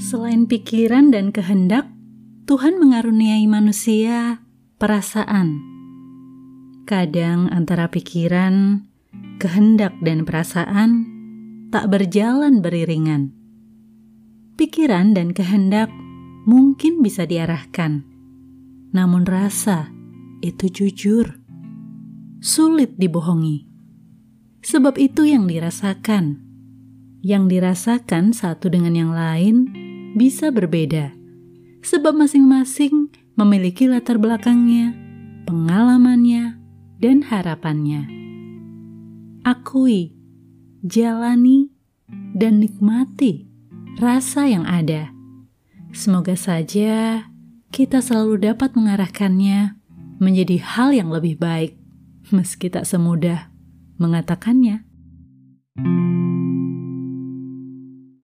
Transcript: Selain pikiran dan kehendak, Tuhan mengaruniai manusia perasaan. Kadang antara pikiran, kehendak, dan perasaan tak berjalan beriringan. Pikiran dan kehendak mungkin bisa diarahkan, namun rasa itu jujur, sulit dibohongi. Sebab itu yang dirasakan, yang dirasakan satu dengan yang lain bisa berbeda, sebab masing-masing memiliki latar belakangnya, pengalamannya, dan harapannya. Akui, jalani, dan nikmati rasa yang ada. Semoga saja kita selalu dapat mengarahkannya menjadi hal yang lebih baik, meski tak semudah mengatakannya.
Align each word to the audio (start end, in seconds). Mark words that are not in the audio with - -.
Selain 0.00 0.48
pikiran 0.48 1.12
dan 1.12 1.28
kehendak, 1.28 1.84
Tuhan 2.48 2.80
mengaruniai 2.80 3.44
manusia 3.44 4.40
perasaan. 4.80 5.60
Kadang 6.88 7.52
antara 7.52 7.92
pikiran, 7.92 8.88
kehendak, 9.36 9.92
dan 10.00 10.24
perasaan 10.24 11.04
tak 11.68 11.92
berjalan 11.92 12.64
beriringan. 12.64 13.36
Pikiran 14.56 15.12
dan 15.12 15.36
kehendak 15.36 15.92
mungkin 16.48 17.04
bisa 17.04 17.28
diarahkan, 17.28 18.00
namun 18.96 19.28
rasa 19.28 19.92
itu 20.40 20.72
jujur, 20.72 21.36
sulit 22.40 22.96
dibohongi. 22.96 23.68
Sebab 24.64 24.96
itu 24.96 25.28
yang 25.28 25.44
dirasakan, 25.44 26.40
yang 27.20 27.52
dirasakan 27.52 28.32
satu 28.32 28.72
dengan 28.72 28.96
yang 28.96 29.12
lain 29.12 29.89
bisa 30.14 30.50
berbeda, 30.50 31.14
sebab 31.80 32.16
masing-masing 32.16 33.10
memiliki 33.38 33.86
latar 33.86 34.18
belakangnya, 34.18 34.92
pengalamannya, 35.46 36.60
dan 37.00 37.24
harapannya. 37.24 38.04
Akui, 39.46 40.12
jalani, 40.84 41.72
dan 42.36 42.60
nikmati 42.60 43.48
rasa 43.96 44.46
yang 44.46 44.68
ada. 44.68 45.10
Semoga 45.90 46.36
saja 46.38 47.26
kita 47.70 48.02
selalu 48.04 48.50
dapat 48.52 48.74
mengarahkannya 48.76 49.74
menjadi 50.20 50.60
hal 50.60 50.92
yang 50.92 51.08
lebih 51.08 51.40
baik, 51.40 51.74
meski 52.30 52.68
tak 52.68 52.84
semudah 52.84 53.48
mengatakannya. 53.96 54.84